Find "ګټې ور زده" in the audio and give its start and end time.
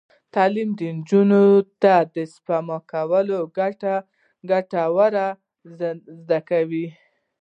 4.49-6.39